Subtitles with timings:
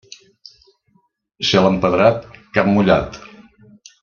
[1.49, 3.23] Cel empedrat, camp mullat.